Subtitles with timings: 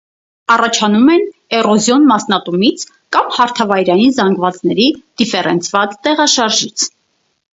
[0.51, 1.25] Առաջանում են
[1.57, 2.85] էրոզիոն մասնատումից
[3.17, 4.89] կամ հարթավայրային զանգվածների
[5.23, 6.89] դիֆերենցված տեղաշարժից։